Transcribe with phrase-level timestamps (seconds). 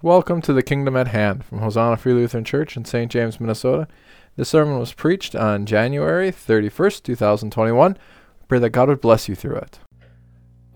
[0.00, 3.10] Welcome to the Kingdom at Hand from Hosanna Free Lutheran Church in St.
[3.10, 3.88] James, Minnesota.
[4.36, 7.98] This sermon was preached on January 31st, 2021.
[8.46, 9.80] Pray that God would bless you through it.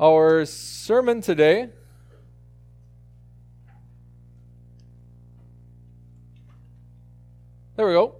[0.01, 1.69] Our sermon today
[7.77, 8.17] There we go.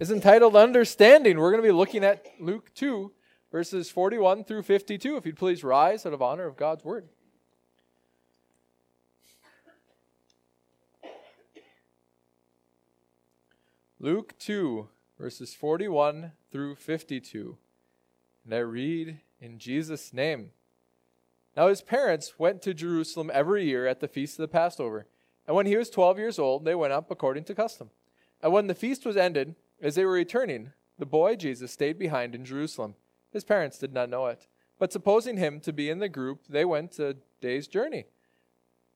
[0.00, 1.38] Is entitled Understanding.
[1.38, 3.12] We're going to be looking at Luke 2
[3.52, 5.16] verses 41 through 52.
[5.16, 7.08] If you'd please rise out of honor of God's word.
[14.04, 14.86] Luke 2,
[15.18, 17.56] verses 41 through 52.
[18.44, 20.50] And I read in Jesus' name.
[21.56, 25.06] Now his parents went to Jerusalem every year at the feast of the Passover.
[25.46, 27.88] And when he was 12 years old, they went up according to custom.
[28.42, 32.34] And when the feast was ended, as they were returning, the boy Jesus stayed behind
[32.34, 32.96] in Jerusalem.
[33.32, 34.48] His parents did not know it.
[34.78, 38.04] But supposing him to be in the group, they went a day's journey.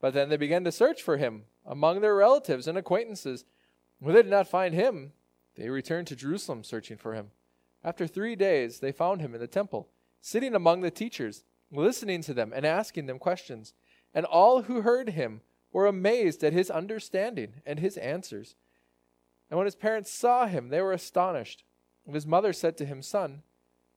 [0.03, 3.47] But then they began to search for him among their relatives and acquaintances.
[4.01, 5.13] When they did not find him,
[5.57, 7.31] they returned to Jerusalem searching for him.
[7.83, 9.89] After three days, they found him in the temple,
[10.21, 13.75] sitting among the teachers, listening to them and asking them questions.
[14.15, 18.57] And all who heard him were amazed at his understanding and his answers.
[19.51, 21.65] And when his parents saw him, they were astonished.
[22.07, 23.43] And his mother said to him, Son,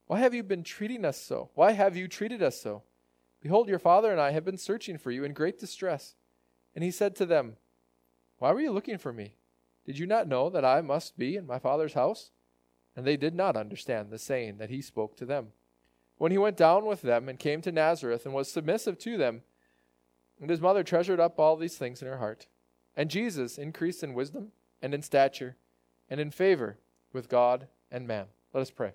[0.08, 1.50] why have you been treating us so?
[1.56, 2.84] Why have you treated us so?
[3.42, 6.16] Behold, your father and I have been searching for you in great distress.
[6.76, 7.58] And he said to them,
[8.38, 9.36] Why were you looking for me?
[9.86, 12.32] Did you not know that I must be in my Father's house?
[12.96, 15.48] And they did not understand the saying that he spoke to them.
[16.18, 19.42] When he went down with them and came to Nazareth and was submissive to them,
[20.40, 22.48] and his mother treasured up all these things in her heart.
[22.96, 25.56] And Jesus increased in wisdom and in stature
[26.10, 26.78] and in favor
[27.14, 28.26] with God and man.
[28.54, 28.92] Let us pray.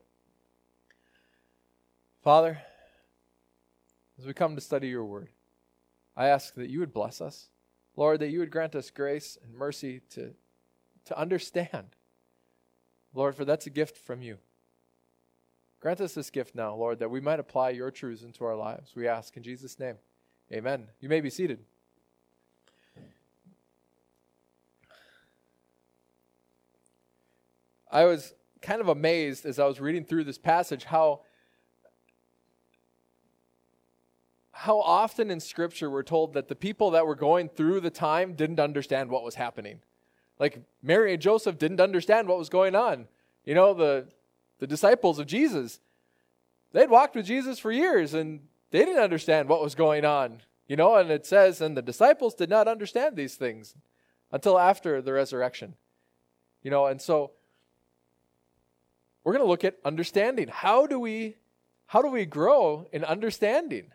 [2.22, 2.60] Father,
[4.18, 5.28] as we come to study your word,
[6.16, 7.48] I ask that you would bless us.
[7.96, 10.34] Lord, that you would grant us grace and mercy to
[11.06, 11.96] to understand.
[13.14, 14.38] Lord, for that's a gift from you.
[15.80, 18.92] Grant us this gift now, Lord, that we might apply your truths into our lives.
[18.94, 19.96] We ask in Jesus' name.
[20.52, 20.88] Amen.
[21.00, 21.60] You may be seated.
[27.90, 31.20] I was kind of amazed as I was reading through this passage how
[34.50, 38.32] how often in scripture we're told that the people that were going through the time
[38.34, 39.80] didn't understand what was happening.
[40.38, 43.06] Like Mary and Joseph didn't understand what was going on.
[43.44, 44.06] You know, the,
[44.58, 45.80] the disciples of Jesus,
[46.72, 50.42] they'd walked with Jesus for years and they didn't understand what was going on.
[50.68, 53.74] You know, and it says, and the disciples did not understand these things
[54.32, 55.74] until after the resurrection.
[56.62, 57.30] You know, and so
[59.22, 60.48] we're going to look at understanding.
[60.48, 61.36] How do we
[61.86, 63.92] how do we grow in understanding?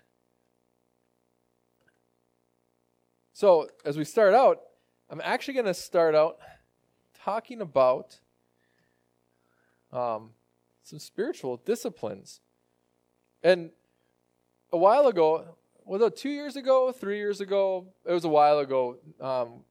[3.34, 4.62] So, as we start out,
[5.11, 6.38] I'm actually going to start out
[7.25, 8.22] talking about
[9.91, 10.29] um,
[10.83, 12.39] some spiritual disciplines.
[13.44, 13.72] And
[14.72, 17.88] a while ago, was it two years ago, three years ago?
[18.05, 18.99] It was a while ago.
[19.19, 19.66] Um,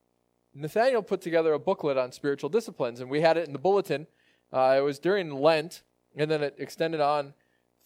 [0.53, 4.09] Nathaniel put together a booklet on spiritual disciplines, and we had it in the bulletin.
[4.53, 5.81] Uh, it was during Lent,
[6.15, 7.33] and then it extended on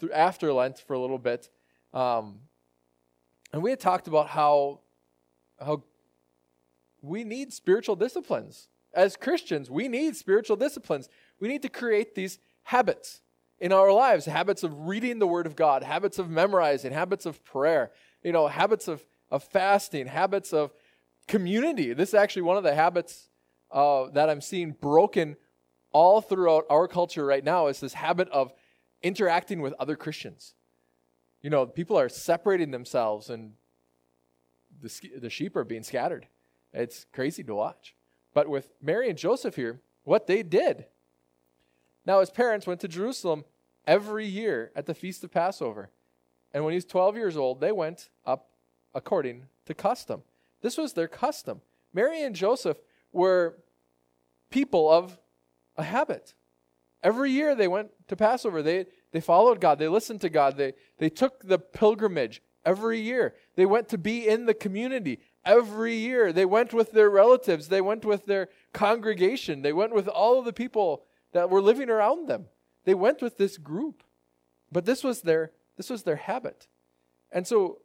[0.00, 1.50] through after Lent for a little bit.
[1.92, 2.40] Um,
[3.52, 4.80] and we had talked about how
[5.64, 5.84] how
[7.04, 8.68] we need spiritual disciplines.
[8.92, 11.08] As Christians, we need spiritual disciplines.
[11.40, 13.20] We need to create these habits
[13.58, 17.44] in our lives habits of reading the Word of God, habits of memorizing, habits of
[17.44, 17.92] prayer,
[18.22, 20.72] you know, habits of, of fasting, habits of
[21.28, 21.92] community.
[21.92, 23.28] This is actually one of the habits
[23.70, 25.36] uh, that I'm seeing broken
[25.92, 28.52] all throughout our culture right now is this habit of
[29.02, 30.54] interacting with other Christians.
[31.42, 33.52] You know, people are separating themselves and
[34.80, 36.26] the, the sheep are being scattered.
[36.74, 37.94] It's crazy to watch.
[38.34, 40.86] But with Mary and Joseph here, what they did.
[42.04, 43.44] Now, his parents went to Jerusalem
[43.86, 45.90] every year at the Feast of Passover.
[46.52, 48.50] And when he was 12 years old, they went up
[48.94, 50.22] according to custom.
[50.60, 51.60] This was their custom.
[51.92, 52.78] Mary and Joseph
[53.12, 53.56] were
[54.50, 55.18] people of
[55.76, 56.34] a habit.
[57.02, 58.62] Every year they went to Passover.
[58.62, 59.78] They, they followed God.
[59.78, 60.56] They listened to God.
[60.56, 63.34] They, they took the pilgrimage every year.
[63.56, 66.32] They went to be in the community every year.
[66.32, 70.44] They went with their relatives, they went with their congregation, they went with all of
[70.44, 72.46] the people that were living around them.
[72.84, 74.02] They went with this group.
[74.72, 76.66] But this was their this was their habit.
[77.30, 77.78] And so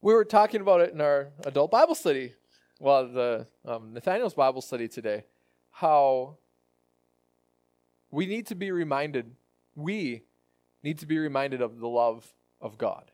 [0.00, 2.34] we were talking about it in our adult Bible study,
[2.80, 5.24] well, the um, Nathaniel's Bible study today,
[5.70, 6.38] how
[8.10, 9.30] we need to be reminded,
[9.76, 10.24] we
[10.82, 13.11] need to be reminded of the love of God.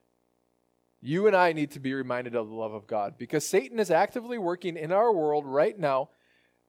[1.00, 3.90] You and I need to be reminded of the love of God because Satan is
[3.90, 6.10] actively working in our world right now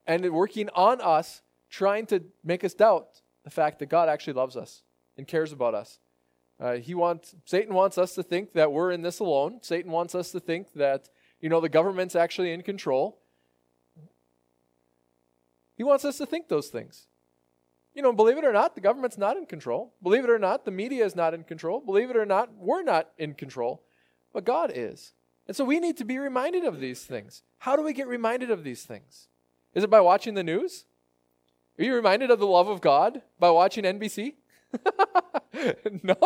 [0.06, 4.56] and working on us, trying to make us doubt the fact that God actually loves
[4.56, 4.82] us
[5.16, 5.98] and cares about us.
[6.60, 9.58] Uh, he wants Satan wants us to think that we're in this alone.
[9.62, 11.08] Satan wants us to think that
[11.40, 13.18] you know the government's actually in control.
[15.74, 17.06] He wants us to think those things.
[17.94, 19.94] You know, believe it or not, the government's not in control.
[20.02, 21.80] Believe it or not, the media is not in control.
[21.80, 23.82] Believe it or not, we're not in control.
[24.32, 25.12] But God is.
[25.46, 27.42] And so we need to be reminded of these things.
[27.58, 29.28] How do we get reminded of these things?
[29.74, 30.84] Is it by watching the news?
[31.78, 34.34] Are you reminded of the love of God by watching NBC?
[36.02, 36.16] no.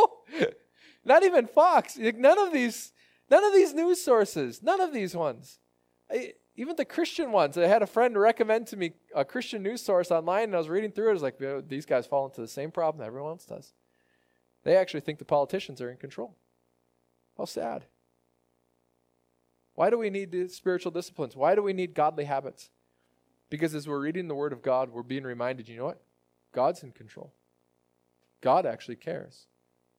[1.05, 1.97] Not even Fox.
[1.97, 2.93] None of these
[3.31, 5.59] none of these news sources, none of these ones.
[6.11, 7.59] I, even the Christian ones.
[7.59, 10.69] I had a friend recommend to me a Christian news source online and I was
[10.69, 11.11] reading through it.
[11.11, 13.73] I was like, these guys fall into the same problem that everyone else does.
[14.63, 16.37] They actually think the politicians are in control.
[17.37, 17.87] How sad.
[19.75, 21.37] Why do we need spiritual disciplines?
[21.37, 22.71] Why do we need godly habits?
[23.51, 26.03] Because as we're reading the Word of God, we're being reminded you know what?
[26.53, 27.33] God's in control.
[28.41, 29.47] God actually cares.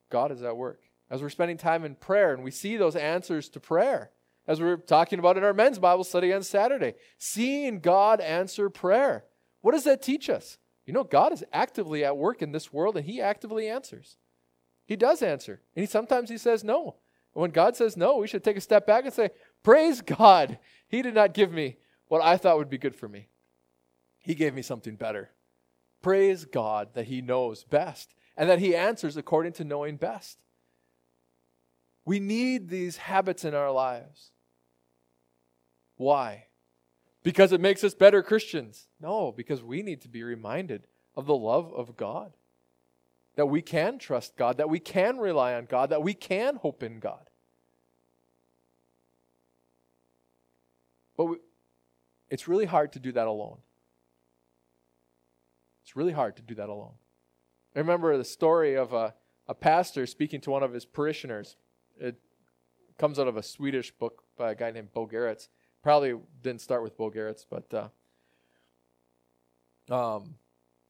[0.09, 0.81] God is at work.
[1.09, 4.11] As we're spending time in prayer and we see those answers to prayer,
[4.47, 8.69] as we are talking about in our men's Bible study on Saturday, seeing God answer
[8.69, 9.25] prayer.
[9.61, 10.57] What does that teach us?
[10.85, 14.17] You know, God is actively at work in this world and He actively answers.
[14.85, 15.61] He does answer.
[15.75, 16.95] And he, sometimes He says no.
[17.33, 19.29] And when God says no, we should take a step back and say,
[19.65, 20.59] Praise God.
[20.87, 21.77] He did not give me
[22.07, 23.29] what I thought would be good for me.
[24.19, 25.31] He gave me something better.
[26.03, 30.43] Praise God that He knows best and that He answers according to knowing best.
[32.05, 34.29] We need these habits in our lives.
[35.97, 36.45] Why?
[37.23, 38.87] Because it makes us better Christians.
[39.01, 40.85] No, because we need to be reminded
[41.15, 42.33] of the love of God.
[43.35, 46.83] That we can trust God, that we can rely on God, that we can hope
[46.83, 47.31] in God.
[51.17, 51.37] But we,
[52.29, 53.57] it's really hard to do that alone.
[55.83, 56.93] It's really hard to do that alone.
[57.75, 59.13] I remember the story of a,
[59.47, 61.57] a pastor speaking to one of his parishioners.
[61.99, 62.15] It
[62.97, 65.49] comes out of a Swedish book by a guy named Bo Giertz.
[65.83, 67.91] Probably didn't start with Bo Giertz, but
[69.89, 70.35] uh, um,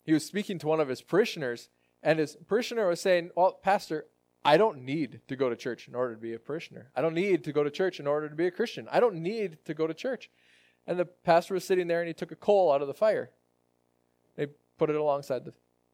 [0.04, 1.70] he was speaking to one of his parishioners,
[2.02, 4.06] and his parishioner was saying, Well, Pastor,
[4.46, 6.92] I don't need to go to church in order to be a parishioner.
[6.96, 8.88] I don't need to go to church in order to be a Christian.
[8.92, 10.30] I don't need to go to church.
[10.86, 13.32] And the pastor was sitting there and he took a coal out of the fire.
[14.38, 14.48] They
[14.78, 15.54] put it alongside the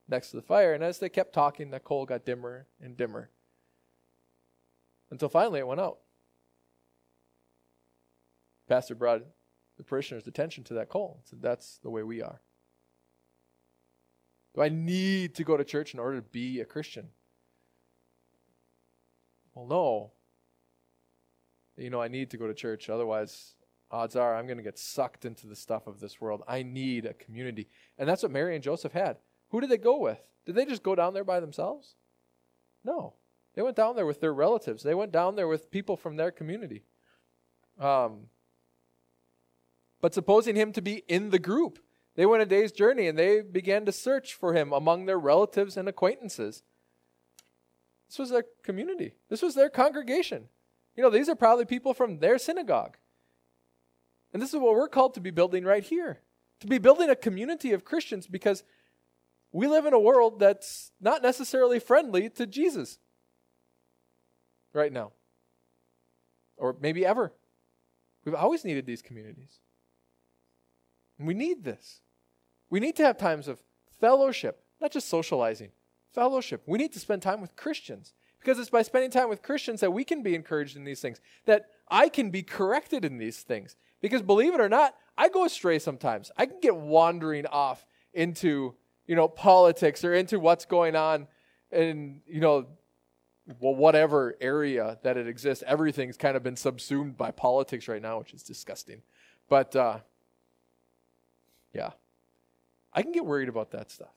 [0.09, 3.29] next to the fire, and as they kept talking, the coal got dimmer and dimmer.
[5.09, 5.99] Until finally it went out.
[8.67, 9.21] Pastor brought
[9.77, 12.41] the parishioners' attention to that coal and said, That's the way we are.
[14.55, 17.09] Do I need to go to church in order to be a Christian?
[19.53, 20.11] Well, no.
[21.77, 22.89] You know, I need to go to church.
[22.89, 23.53] Otherwise,
[23.89, 26.43] odds are I'm going to get sucked into the stuff of this world.
[26.47, 27.67] I need a community.
[27.97, 29.17] And that's what Mary and Joseph had.
[29.49, 30.19] Who did they go with?
[30.45, 31.95] Did they just go down there by themselves?
[32.83, 33.15] No.
[33.53, 36.31] They went down there with their relatives, they went down there with people from their
[36.31, 36.83] community.
[37.79, 38.27] Um,
[39.99, 41.79] but supposing him to be in the group,
[42.15, 45.77] they went a day's journey and they began to search for him among their relatives
[45.77, 46.63] and acquaintances.
[48.11, 50.49] This was their community, this was their congregation.
[50.95, 52.97] You know, these are probably people from their synagogue.
[54.33, 56.19] And this is what we're called to be building right here
[56.61, 58.63] to be building a community of Christians because
[59.51, 62.99] we live in a world that's not necessarily friendly to Jesus
[64.73, 65.11] right now,
[66.55, 67.33] or maybe ever.
[68.23, 69.59] We've always needed these communities.
[71.17, 72.01] And we need this.
[72.69, 73.63] We need to have times of
[73.99, 75.71] fellowship, not just socializing,
[76.13, 76.63] fellowship.
[76.65, 79.91] We need to spend time with Christians because it's by spending time with Christians that
[79.91, 83.75] we can be encouraged in these things, that I can be corrected in these things.
[84.01, 86.31] Because believe it or not, I go astray sometimes.
[86.37, 88.73] I can get wandering off into,
[89.05, 91.27] you know, politics or into what's going on
[91.71, 92.65] in, you know,
[93.59, 95.63] well, whatever area that it exists.
[95.67, 99.01] Everything's kind of been subsumed by politics right now, which is disgusting.
[99.47, 99.99] But uh,
[101.73, 101.91] yeah.
[102.93, 104.13] I can get worried about that stuff.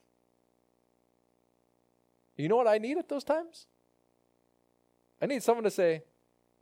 [2.37, 3.67] You know what I need at those times?
[5.23, 6.03] I need someone to say,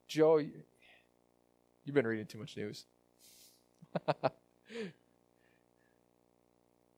[0.07, 2.85] Joe, you've been reading too much news.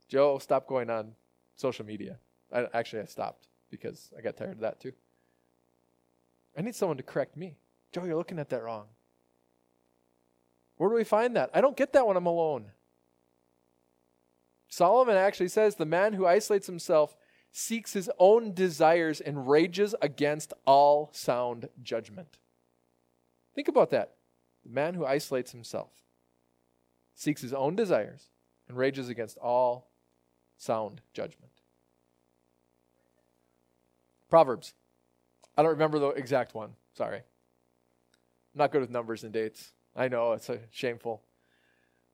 [0.09, 1.13] Joe, stop going on
[1.57, 2.19] social media.
[2.53, 4.93] I, actually, I stopped because I got tired of that too.
[6.57, 7.57] I need someone to correct me.
[7.93, 8.87] Joe, you're looking at that wrong.
[10.77, 11.51] Where do we find that?
[11.55, 12.67] I don't get that when I'm alone.
[14.69, 17.17] Solomon actually says the man who isolates himself
[17.57, 22.37] seeks his own desires and rages against all sound judgment.
[23.55, 24.17] Think about that.
[24.65, 25.91] The man who isolates himself,
[27.15, 28.31] seeks his own desires,
[28.67, 29.89] and rages against all
[30.57, 31.53] sound judgment.
[34.29, 34.75] Proverbs.
[35.57, 36.71] I don't remember the exact one.
[36.95, 37.19] Sorry.
[37.19, 37.23] I'm
[38.57, 39.71] not good with numbers and dates.
[39.95, 41.23] I know it's a shameful.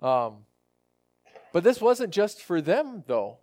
[0.02, 0.44] Um,
[1.54, 3.38] but this wasn't just for them, though.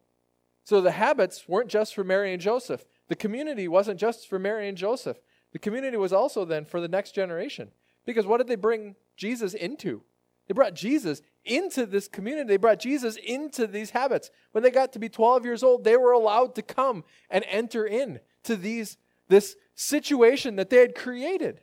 [0.68, 2.84] So the habits weren't just for Mary and Joseph.
[3.08, 5.18] The community wasn't just for Mary and Joseph.
[5.54, 7.72] The community was also then for the next generation.
[8.06, 10.04] Because what did they bring Jesus into?
[10.46, 12.50] They brought Jesus into this community.
[12.50, 14.30] They brought Jesus into these habits.
[14.52, 17.86] When they got to be 12 years old, they were allowed to come and enter
[17.86, 18.98] in to these
[19.30, 21.62] this situation that they had created,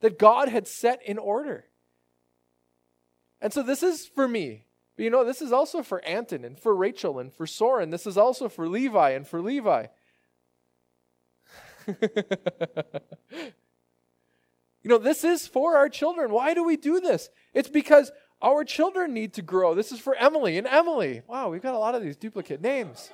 [0.00, 1.66] that God had set in order.
[3.40, 4.66] And so this is for me.
[5.00, 7.88] But you know, this is also for Anton and for Rachel and for Soren.
[7.88, 9.86] This is also for Levi and for Levi.
[11.88, 11.94] you
[14.84, 16.30] know, this is for our children.
[16.30, 17.30] Why do we do this?
[17.54, 19.74] It's because our children need to grow.
[19.74, 21.22] This is for Emily and Emily.
[21.26, 23.08] Wow, we've got a lot of these duplicate names.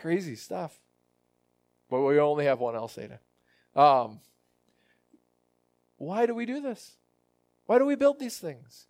[0.00, 0.76] Crazy stuff.
[1.88, 3.20] But we only have one Alceda.
[3.76, 4.18] Um,
[5.98, 6.96] why do we do this?
[7.66, 8.88] Why do we build these things?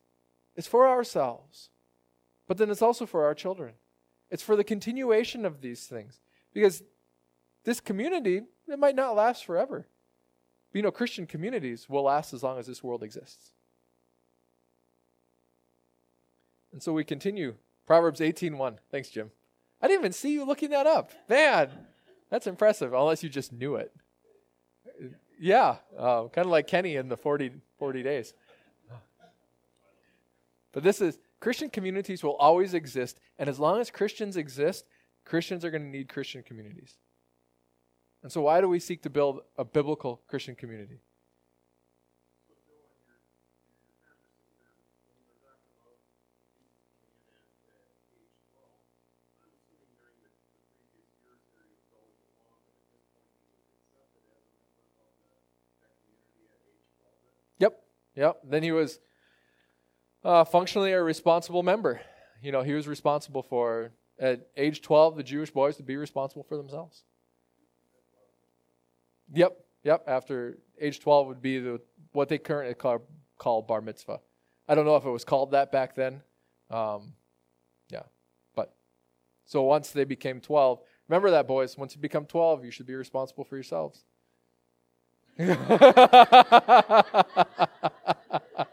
[0.61, 1.71] It's for ourselves,
[2.47, 3.73] but then it's also for our children.
[4.31, 6.21] It's for the continuation of these things.
[6.53, 6.83] Because
[7.65, 9.87] this community, it might not last forever.
[10.71, 13.53] But you know, Christian communities will last as long as this world exists.
[16.73, 17.55] And so we continue.
[17.87, 18.81] Proverbs 18:1.
[18.91, 19.31] Thanks, Jim.
[19.81, 21.11] I didn't even see you looking that up.
[21.27, 21.71] Man,
[22.29, 23.97] that's impressive, unless you just knew it.
[25.41, 28.35] Yeah, uh, kind of like Kenny in the 40, 40 days.
[30.73, 34.85] But this is Christian communities will always exist, and as long as Christians exist,
[35.25, 36.97] Christians are going to need Christian communities.
[38.23, 41.01] And so, why do we seek to build a biblical Christian community?
[57.59, 57.79] Yep,
[58.17, 58.41] yep.
[58.43, 58.99] Then he was
[60.25, 62.01] uh, functionally a responsible member.
[62.43, 66.43] You know, he was responsible for, at age 12, the Jewish boys to be responsible
[66.43, 67.05] for themselves.
[69.33, 70.03] Yep, yep.
[70.07, 71.81] After age 12 would be the
[72.13, 73.03] what they currently call,
[73.39, 74.21] call bar mitzvah.
[74.69, 76.23] I don't know if it was called that back then.
[76.71, 77.13] Um,
[77.91, 78.03] yeah,
[78.55, 78.75] but
[79.47, 81.79] so once they became 12, remember that, boys.
[81.79, 84.05] Once you become 12, you should be responsible for yourselves.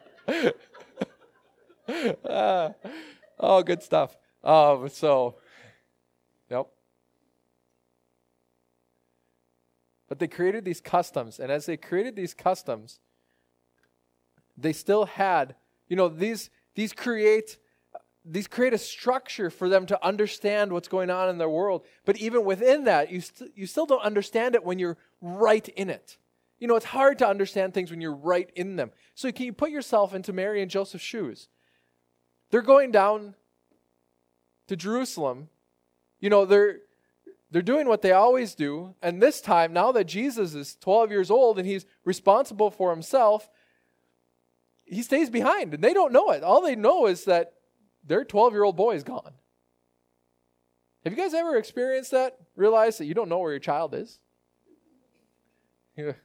[3.40, 4.16] oh, good stuff.
[4.44, 5.36] Um, so,
[6.50, 6.68] yep.
[10.08, 13.00] But they created these customs, and as they created these customs,
[14.58, 15.56] they still had,
[15.88, 17.58] you know, these these create
[18.24, 21.86] these create a structure for them to understand what's going on in their world.
[22.06, 25.90] But even within that, you st- you still don't understand it when you're right in
[25.90, 26.18] it.
[26.60, 28.92] You know, it's hard to understand things when you're right in them.
[29.14, 31.50] So can you put yourself into Mary and Joseph's shoes?
[32.50, 33.36] They're going down
[34.68, 35.50] to Jerusalem.
[36.20, 36.80] You know, they're
[37.50, 41.32] they're doing what they always do, and this time now that Jesus is 12 years
[41.32, 43.50] old and he's responsible for himself,
[44.84, 46.44] he stays behind and they don't know it.
[46.44, 47.54] All they know is that
[48.06, 49.34] their 12-year-old boy is gone.
[51.04, 52.38] Have you guys ever experienced that?
[52.56, 54.20] Realize that you don't know where your child is?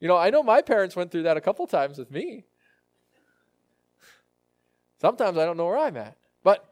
[0.00, 2.44] You know, I know my parents went through that a couple times with me.
[5.00, 6.16] Sometimes I don't know where I'm at.
[6.42, 6.68] But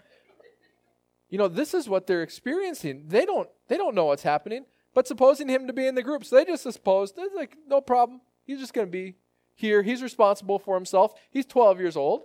[1.28, 3.04] you know, this is what they're experiencing.
[3.08, 4.66] They don't they don't know what's happening.
[4.94, 8.20] But supposing him to be in the group, so they just suppose like no problem.
[8.44, 9.16] He's just going to be
[9.54, 9.82] here.
[9.82, 11.12] He's responsible for himself.
[11.30, 12.22] He's 12 years old.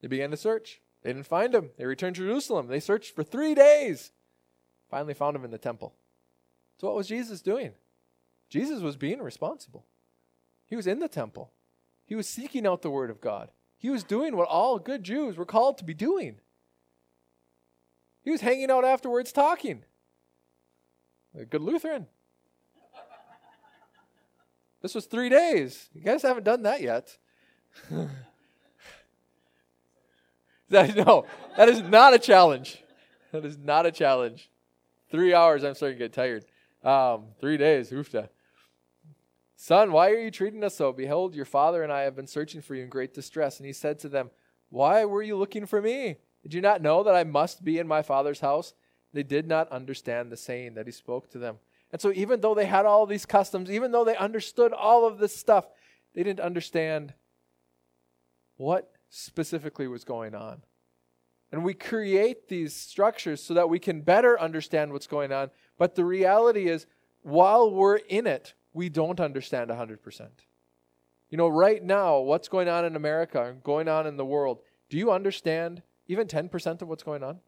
[0.00, 0.80] They began to search.
[1.02, 1.70] They didn't find him.
[1.78, 2.68] They returned to Jerusalem.
[2.68, 4.12] They searched for three days.
[4.90, 5.94] Finally found him in the temple.
[6.80, 7.72] So what was Jesus doing?
[8.48, 9.86] Jesus was being responsible.
[10.66, 11.50] He was in the temple.
[12.06, 13.50] He was seeking out the Word of God.
[13.76, 16.36] He was doing what all good Jews were called to be doing.
[18.22, 19.82] He was hanging out afterwards talking.
[21.38, 22.06] A good Lutheran.
[24.80, 25.88] This was three days.
[25.94, 27.18] You guys haven't done that yet.
[30.70, 32.82] that, no, that is not a challenge.
[33.32, 34.48] That is not a challenge.
[35.10, 36.44] Three hours, I'm starting to get tired.
[36.82, 38.28] Um, three days, oofta.
[39.56, 40.92] Son, why are you treating us so?
[40.92, 43.58] Behold, your father and I have been searching for you in great distress.
[43.58, 44.30] And he said to them,
[44.68, 46.18] Why were you looking for me?
[46.42, 48.74] Did you not know that I must be in my father's house?
[49.14, 51.56] They did not understand the saying that he spoke to them.
[51.90, 55.18] And so, even though they had all these customs, even though they understood all of
[55.18, 55.66] this stuff,
[56.14, 57.14] they didn't understand
[58.56, 60.62] what specifically was going on.
[61.50, 65.50] And we create these structures so that we can better understand what's going on.
[65.78, 66.86] But the reality is,
[67.22, 70.28] while we're in it, we don't understand 100%.
[71.30, 74.60] You know, right now, what's going on in America and going on in the world,
[74.90, 77.40] do you understand even 10% of what's going on?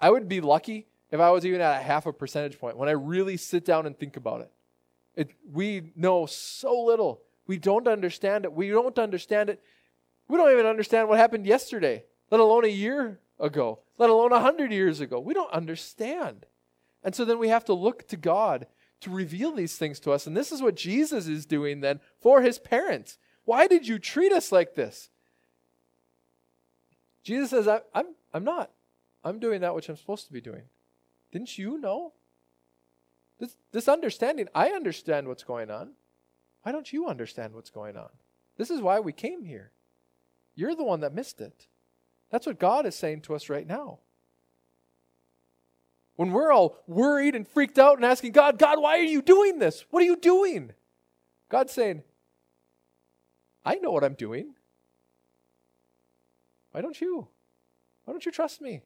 [0.00, 2.88] I would be lucky if I was even at a half a percentage point when
[2.88, 4.50] I really sit down and think about it.
[5.14, 7.20] it we know so little.
[7.46, 8.52] We don't understand it.
[8.52, 9.62] We don't understand it.
[10.26, 14.40] We don't even understand what happened yesterday, let alone a year ago, let alone a
[14.40, 15.20] hundred years ago.
[15.20, 16.46] We don't understand.
[17.04, 18.66] And so then we have to look to God
[19.02, 20.26] to reveal these things to us.
[20.26, 23.18] And this is what Jesus is doing then for his parents.
[23.44, 25.10] Why did you treat us like this?
[27.22, 28.70] Jesus says, I, am I'm, I'm not.
[29.24, 30.62] I'm doing that which I'm supposed to be doing.
[31.32, 32.12] Didn't you know?
[33.38, 35.92] This, this understanding, I understand what's going on.
[36.62, 38.10] Why don't you understand what's going on?
[38.56, 39.72] This is why we came here.
[40.54, 41.66] You're the one that missed it.
[42.30, 43.98] That's what God is saying to us right now.
[46.22, 49.58] When we're all worried and freaked out and asking God, God, why are you doing
[49.58, 49.84] this?
[49.90, 50.70] What are you doing?
[51.48, 52.04] God's saying,
[53.64, 54.54] I know what I'm doing.
[56.70, 57.26] Why don't you?
[58.04, 58.82] Why don't you trust me?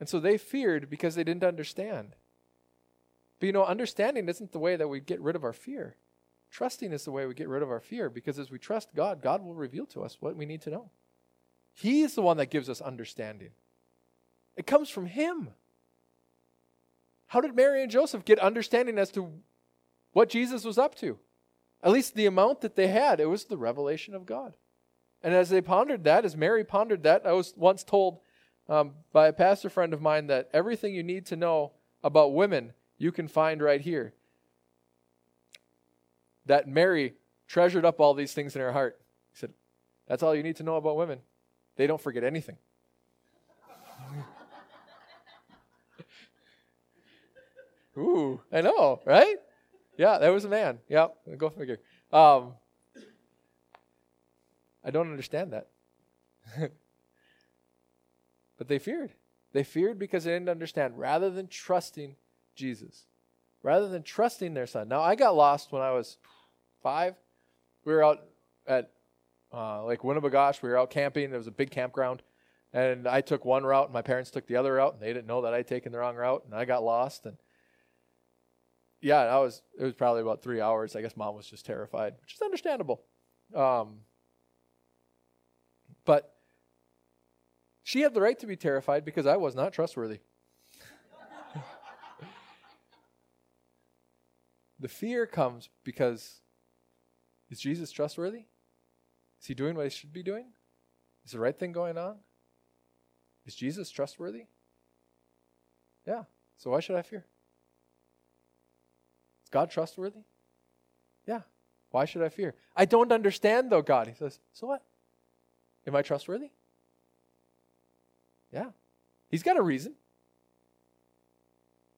[0.00, 2.16] And so they feared because they didn't understand.
[3.40, 5.96] But you know, understanding isn't the way that we get rid of our fear.
[6.50, 9.20] Trusting is the way we get rid of our fear because as we trust God,
[9.20, 10.88] God will reveal to us what we need to know.
[11.74, 13.50] He's the one that gives us understanding.
[14.56, 15.50] It comes from Him.
[17.28, 19.32] How did Mary and Joseph get understanding as to
[20.12, 21.18] what Jesus was up to?
[21.82, 24.54] At least the amount that they had, it was the revelation of God.
[25.22, 28.20] And as they pondered that, as Mary pondered that, I was once told
[28.68, 31.72] um, by a pastor friend of mine that everything you need to know
[32.04, 34.14] about women you can find right here.
[36.46, 37.14] That Mary
[37.46, 39.00] treasured up all these things in her heart.
[39.30, 39.52] He said,
[40.06, 41.20] That's all you need to know about women.
[41.76, 42.56] They don't forget anything.
[47.96, 49.36] Ooh, I know, right?
[49.98, 50.78] Yeah, that was a man.
[50.88, 51.78] Yeah, go figure.
[52.12, 52.54] Um,
[54.84, 55.68] I don't understand that.
[58.58, 59.12] but they feared.
[59.52, 60.98] They feared because they didn't understand.
[60.98, 62.16] Rather than trusting
[62.54, 63.04] Jesus,
[63.62, 64.88] rather than trusting their son.
[64.88, 66.16] Now, I got lost when I was
[66.82, 67.14] five.
[67.84, 68.24] We were out
[68.66, 68.90] at
[69.52, 70.62] uh, Lake Winnebagosh.
[70.62, 71.30] We were out camping.
[71.30, 72.22] There was a big campground.
[72.72, 75.26] And I took one route, and my parents took the other route, and they didn't
[75.26, 77.26] know that I'd taken the wrong route, and I got lost.
[77.26, 77.36] And
[79.02, 79.62] yeah, I was.
[79.78, 80.94] It was probably about three hours.
[80.94, 83.02] I guess mom was just terrified, which is understandable.
[83.54, 83.98] Um,
[86.04, 86.36] but
[87.82, 90.20] she had the right to be terrified because I was not trustworthy.
[94.78, 96.40] the fear comes because
[97.50, 98.44] is Jesus trustworthy?
[99.40, 100.46] Is he doing what he should be doing?
[101.24, 102.18] Is the right thing going on?
[103.44, 104.44] Is Jesus trustworthy?
[106.06, 106.22] Yeah.
[106.56, 107.26] So why should I fear?
[109.52, 110.22] God trustworthy?
[111.26, 111.42] Yeah.
[111.90, 112.54] Why should I fear?
[112.74, 114.08] I don't understand, though, God.
[114.08, 114.82] He says, So what?
[115.86, 116.50] Am I trustworthy?
[118.52, 118.70] Yeah.
[119.28, 119.94] He's got a reason.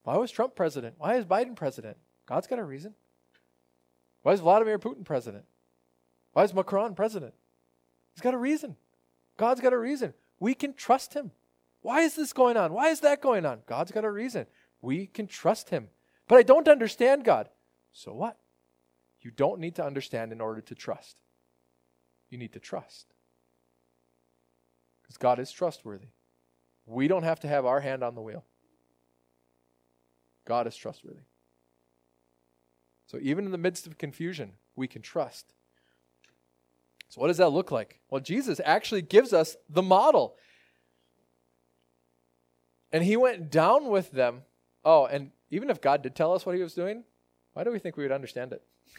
[0.03, 0.97] Why was Trump president?
[0.99, 1.97] Why is Biden president?
[2.27, 2.95] God's got a reason.
[4.23, 5.45] Why is Vladimir Putin president?
[6.33, 7.35] Why is Macron president?
[8.15, 8.77] He's got a reason.
[9.37, 10.13] God's got a reason.
[10.41, 11.31] We can trust him.
[11.83, 12.73] Why is this going on?
[12.73, 13.61] Why is that going on?
[13.67, 14.47] God's got a reason.
[14.81, 15.89] We can trust him.
[16.29, 17.49] But I don't understand God.
[17.93, 18.39] So what?
[19.21, 21.21] You don't need to understand in order to trust.
[22.31, 23.15] You need to trust.
[25.03, 26.09] Because God is trustworthy.
[26.87, 28.45] We don't have to have our hand on the wheel.
[30.47, 31.23] God is trustworthy.
[33.07, 35.55] So even in the midst of confusion, we can trust.
[37.09, 38.01] So, what does that look like?
[38.11, 40.37] Well, Jesus actually gives us the model.
[42.91, 44.43] And he went down with them.
[44.85, 47.05] Oh, and even if God did tell us what he was doing,
[47.55, 48.63] why do we think we would understand it?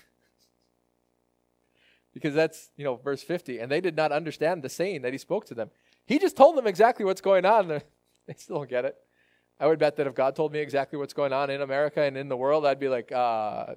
[2.14, 3.60] because that's, you know, verse 50.
[3.60, 5.70] And they did not understand the saying that he spoke to them.
[6.06, 7.82] He just told them exactly what's going on.
[8.28, 8.96] They still don't get it.
[9.60, 12.18] I would bet that if God told me exactly what's going on in America and
[12.18, 13.76] in the world, I'd be like, uh,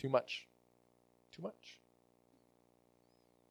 [0.00, 0.48] too much.
[1.32, 1.79] Too much.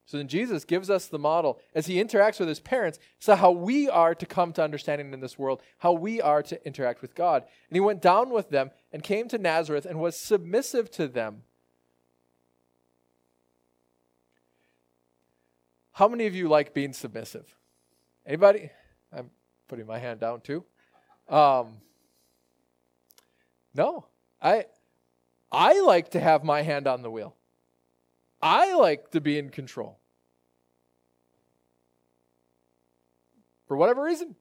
[0.09, 3.51] So then Jesus gives us the model as he interacts with his parents, so how
[3.51, 7.13] we are to come to understanding in this world, how we are to interact with
[7.13, 7.43] God.
[7.43, 11.43] And he went down with them and came to Nazareth and was submissive to them.
[15.91, 17.45] How many of you like being submissive?
[18.25, 18.71] Anybody?
[19.13, 19.29] I'm
[19.67, 20.65] putting my hand down too.
[21.27, 21.77] Um,
[23.75, 24.07] no,
[24.41, 24.65] I
[25.51, 27.35] I like to have my hand on the wheel.
[28.41, 29.98] I like to be in control.
[33.69, 34.35] For whatever reason.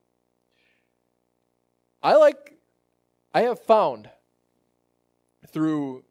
[2.03, 2.59] I like
[3.35, 4.09] I have found
[5.53, 6.05] through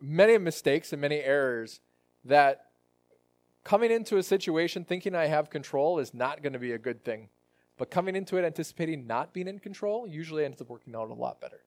[0.00, 1.80] many mistakes and many errors
[2.24, 2.70] that
[3.64, 7.04] coming into a situation thinking I have control is not going to be a good
[7.04, 7.28] thing.
[7.76, 11.14] But coming into it anticipating not being in control usually ends up working out a
[11.14, 11.64] lot better.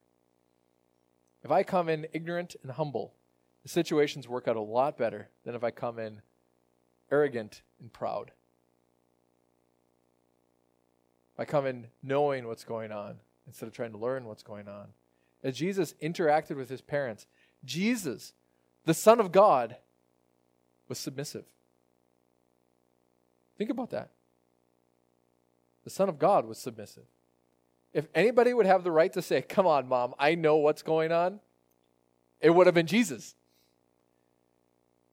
[1.44, 3.14] If I come in ignorant and humble,
[3.62, 6.24] the situations work out a lot better than if I come in
[7.12, 8.32] arrogant and proud.
[11.46, 13.16] Come in knowing what's going on
[13.48, 14.88] instead of trying to learn what's going on.
[15.44, 17.26] As Jesus interacted with his parents,
[17.64, 18.34] Jesus,
[18.86, 19.78] the Son of God,
[20.88, 21.46] was submissive.
[23.58, 24.10] Think about that.
[25.84, 27.06] The Son of God was submissive.
[27.94, 31.12] If anybody would have the right to say, Come on, mom, I know what's going
[31.12, 31.40] on,
[32.42, 33.36] it would have been Jesus.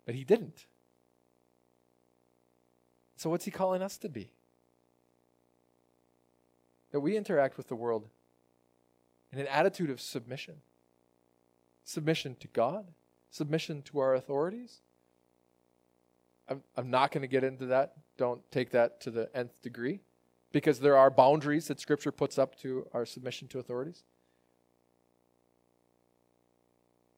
[0.05, 0.67] But he didn't.
[3.17, 4.31] So, what's he calling us to be?
[6.97, 8.09] That we interact with the world
[9.31, 10.63] in an attitude of submission
[11.85, 12.87] submission to God,
[13.29, 14.81] submission to our authorities.
[16.49, 17.97] I'm, I'm not going to get into that.
[18.17, 20.01] Don't take that to the nth degree
[20.53, 24.03] because there are boundaries that Scripture puts up to our submission to authorities.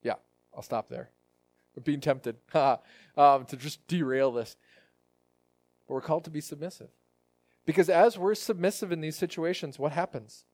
[0.03, 0.15] Yeah,
[0.57, 1.11] I'll stop there.
[1.77, 4.57] I'm being tempted um, to just derail this.
[5.87, 6.89] But we're called to be submissive.
[7.69, 10.45] Because as we're submissive in these situations, what happens?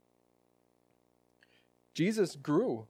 [1.95, 2.89] Jesus grew.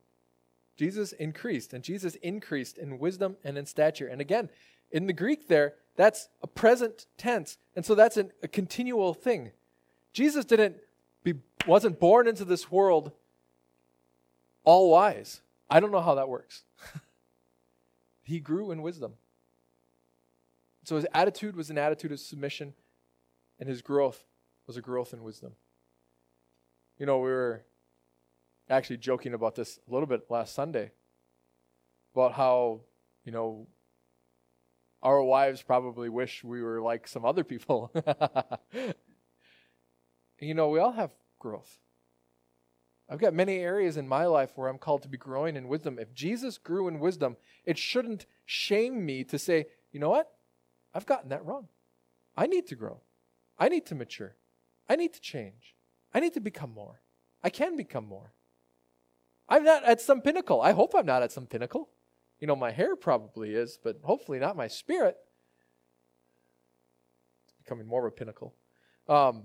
[0.79, 4.07] Jesus increased, and Jesus increased in wisdom and in stature.
[4.07, 4.49] And again,
[4.91, 7.59] in the Greek, there, that's a present tense.
[7.77, 9.51] And so that's an, a continual thing.
[10.15, 10.77] Jesus didn't
[11.23, 11.35] be,
[11.67, 13.13] wasn't born into this world
[14.65, 15.43] all wise.
[15.69, 16.63] I don't know how that works.
[18.23, 19.13] he grew in wisdom.
[20.85, 22.73] So his attitude was an attitude of submission,
[23.59, 24.25] and his growth
[24.67, 25.53] was a growth in wisdom.
[26.99, 27.65] You know, we were
[28.69, 30.93] actually joking about this a little bit last Sunday
[32.15, 32.81] about how,
[33.25, 33.67] you know,
[35.03, 37.93] our wives probably wish we were like some other people.
[40.41, 41.79] you know, we all have growth.
[43.09, 45.99] I've got many areas in my life where I'm called to be growing in wisdom.
[45.99, 47.37] If Jesus grew in wisdom,
[47.67, 50.31] it shouldn't shame me to say, you know what?
[50.95, 51.69] I've gotten that wrong.
[52.35, 53.03] I need to grow.
[53.59, 54.37] I need to mature.
[54.89, 55.75] I need to change.
[56.13, 57.01] I need to become more.
[57.43, 58.33] I can become more.
[59.49, 60.61] I'm not at some pinnacle.
[60.61, 61.91] I hope I'm not at some pinnacle.
[62.41, 65.17] You know, my hair probably is, but hopefully not my spirit.
[67.45, 68.55] It's becoming more of a pinnacle.
[69.09, 69.45] Um,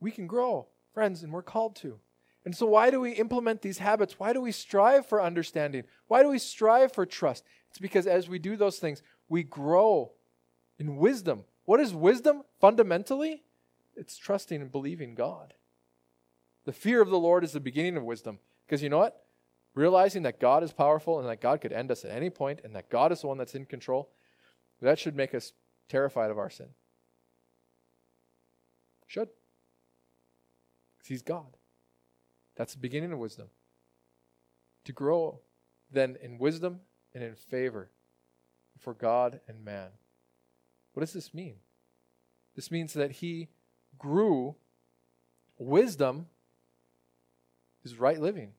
[0.00, 1.98] we can grow, friends, and we're called to.
[2.44, 4.18] And so, why do we implement these habits?
[4.18, 5.84] Why do we strive for understanding?
[6.06, 7.44] Why do we strive for trust?
[7.68, 10.12] It's because as we do those things, we grow
[10.78, 11.44] in wisdom.
[11.64, 13.42] What is wisdom fundamentally?
[13.96, 15.54] It's trusting and believing God.
[16.64, 18.38] The fear of the Lord is the beginning of wisdom.
[18.66, 19.24] Because you know what?
[19.74, 22.74] Realizing that God is powerful and that God could end us at any point and
[22.74, 24.10] that God is the one that's in control,
[24.80, 25.52] that should make us
[25.88, 26.68] terrified of our sin.
[29.06, 29.28] Should.
[30.98, 31.56] Because He's God.
[32.56, 33.48] That's the beginning of wisdom.
[34.84, 35.40] To grow
[35.90, 36.80] then in wisdom
[37.14, 37.90] and in favor
[38.78, 39.88] for God and man.
[40.98, 41.54] What does this mean?
[42.56, 43.50] This means that he
[44.00, 44.56] grew
[45.56, 46.26] wisdom
[47.84, 48.54] is right living.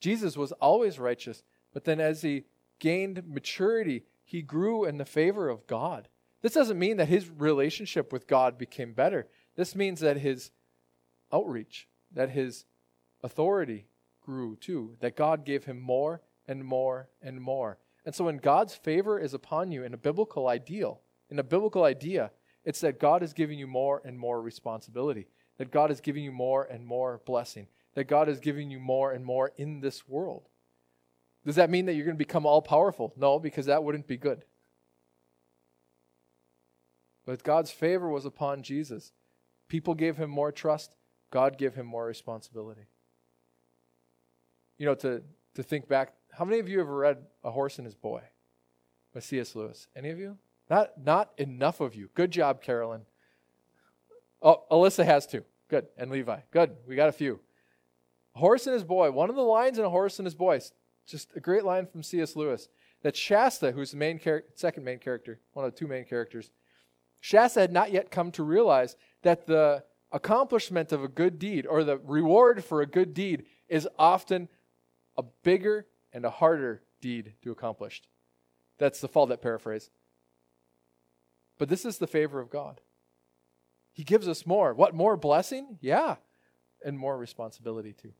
[0.00, 2.42] Jesus was always righteous, but then as he
[2.80, 6.08] gained maturity, he grew in the favor of God.
[6.42, 9.28] This doesn't mean that his relationship with God became better.
[9.54, 10.50] This means that his
[11.32, 12.64] outreach, that his
[13.22, 13.86] authority
[14.20, 17.78] grew too, that God gave him more and more and more.
[18.04, 21.84] And so when God's favor is upon you in a biblical ideal, in a biblical
[21.84, 22.30] idea,
[22.64, 25.28] it's that God is giving you more and more responsibility
[25.60, 29.12] that God is giving you more and more blessing, that God is giving you more
[29.12, 30.48] and more in this world.
[31.44, 33.12] Does that mean that you're going to become all powerful?
[33.14, 34.46] No, because that wouldn't be good.
[37.26, 39.12] But God's favor was upon Jesus.
[39.68, 40.96] People gave him more trust,
[41.30, 42.86] God gave him more responsibility.
[44.78, 45.20] You know, to,
[45.56, 48.22] to think back, how many of you have read A Horse and His Boy
[49.14, 49.54] by C.S.
[49.54, 49.88] Lewis?
[49.96, 50.38] Any of you?
[50.68, 52.10] Not, not enough of you.
[52.14, 53.02] Good job, Carolyn.
[54.40, 55.44] Oh, Alyssa has two.
[55.68, 55.86] Good.
[55.96, 56.40] And Levi.
[56.50, 56.76] Good.
[56.86, 57.40] We got a few.
[58.34, 59.10] A horse and his boy.
[59.10, 60.60] One of the lines in A Horse and His Boy.
[61.06, 62.36] Just a great line from C.S.
[62.36, 62.68] Lewis.
[63.02, 66.50] That Shasta, who's the main char- second main character, one of the two main characters,
[67.20, 71.84] Shasta had not yet come to realize that the accomplishment of a good deed or
[71.84, 74.48] the reward for a good deed is often
[75.16, 78.02] a bigger and a harder deed to accomplish.
[78.78, 79.90] That's the Fauldett paraphrase.
[81.58, 82.80] But this is the favor of God.
[83.92, 84.72] He gives us more.
[84.72, 85.78] What more blessing?
[85.80, 86.16] Yeah.
[86.84, 88.12] And more responsibility too.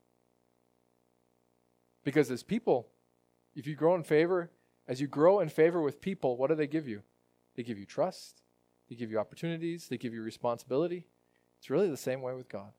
[2.04, 2.88] Because as people,
[3.54, 4.50] if you grow in favor,
[4.86, 7.02] as you grow in favor with people, what do they give you?
[7.56, 8.42] They give you trust,
[8.88, 11.06] they give you opportunities, they give you responsibility.
[11.58, 12.72] It's really the same way with God.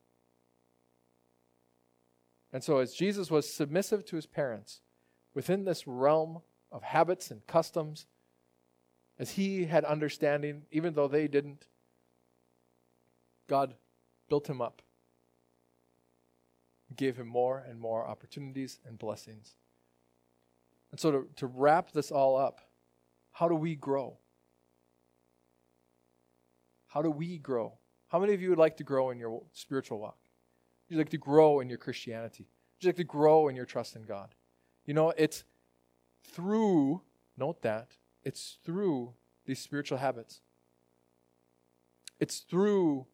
[2.54, 4.82] And so, as Jesus was submissive to his parents
[5.34, 6.42] within this realm
[6.72, 8.08] of habits and customs,
[9.20, 11.68] as he had understanding, even though they didn't,
[13.48, 13.76] God
[14.30, 14.82] built him up,
[16.96, 19.56] gave him more and more opportunities and blessings.
[20.92, 22.62] And so, to, to wrap this all up,
[23.32, 24.18] how do we grow?
[26.88, 27.78] How do we grow?
[28.10, 30.18] How many of you would like to grow in your spiritual walk?
[30.90, 32.48] Would you like to grow in your Christianity?
[32.76, 34.36] Would you like to grow in your trust in God?
[34.92, 35.46] You know, it's
[36.22, 37.00] through,
[37.38, 39.14] note that, it's through
[39.46, 40.42] these spiritual habits.
[42.20, 43.06] It's through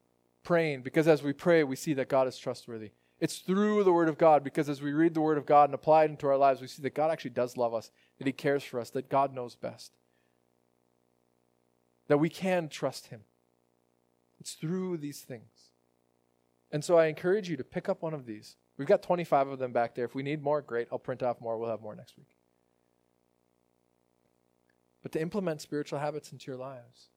[0.41, 2.93] praying, because as we pray, we see that God is trustworthy.
[3.19, 5.75] It's through the Word of God, because as we read the Word of God and
[5.75, 8.33] apply it into our lives, we see that God actually does love us, that He
[8.33, 9.91] cares for us, that God knows best,
[12.07, 13.21] that we can trust Him.
[14.39, 15.69] It's through these things.
[16.71, 18.55] And so I encourage you to pick up one of these.
[18.77, 20.05] We've got 25 of them back there.
[20.05, 20.87] If we need more, great.
[20.91, 21.57] I'll print off more.
[21.57, 22.29] We'll have more next week.
[25.01, 27.09] But to implement spiritual habits into your lives,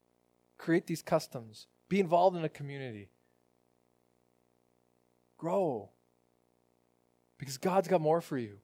[0.59, 3.11] create these customs, be involved in a community,
[5.37, 5.91] grow.
[7.39, 8.59] Because God's got more for you.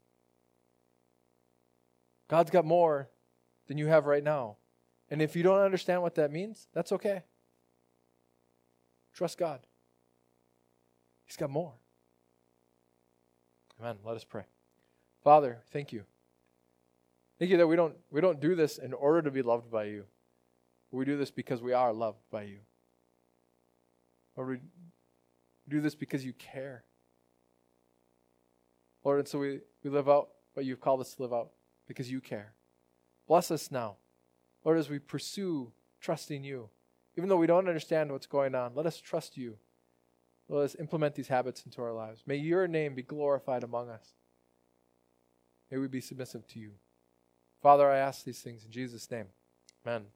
[2.28, 3.08] God's got more
[3.68, 4.56] than you have right now.
[5.10, 7.22] And if you don't understand what that means, that's okay.
[9.14, 9.60] Trust God.
[11.24, 11.74] He's got more.
[13.80, 13.96] Amen.
[14.04, 14.44] Let us pray.
[15.22, 16.04] Father, thank you.
[17.38, 19.84] Thank you that we don't we don't do this in order to be loved by
[19.84, 20.04] you.
[20.90, 22.58] We do this because we are loved by you.
[24.36, 24.58] Or we
[25.68, 26.84] do this because you care.
[29.04, 31.50] Lord, and so we, we live out what you've called us to live out
[31.86, 32.54] because you care.
[33.28, 33.96] Bless us now.
[34.64, 36.70] Lord, as we pursue trusting you,
[37.16, 39.58] even though we don't understand what's going on, let us trust you.
[40.48, 42.22] Let us implement these habits into our lives.
[42.26, 44.14] May your name be glorified among us.
[45.70, 46.72] May we be submissive to you.
[47.60, 49.26] Father, I ask these things in Jesus' name.
[49.84, 50.06] Amen.